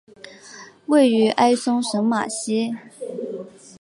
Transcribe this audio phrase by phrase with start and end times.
[0.87, 2.75] 位于埃松省马西。